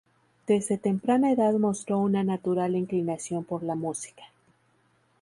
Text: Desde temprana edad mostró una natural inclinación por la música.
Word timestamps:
Desde 0.47 0.79
temprana 0.79 1.31
edad 1.31 1.53
mostró 1.53 1.99
una 1.99 2.23
natural 2.23 2.75
inclinación 2.75 3.43
por 3.43 3.61
la 3.61 3.75
música. 3.75 4.23